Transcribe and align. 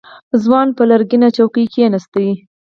ځوان 0.43 0.67
پر 0.75 0.83
لرګينه 0.91 1.27
څوکۍ 1.35 1.65
کېناست. 1.73 2.13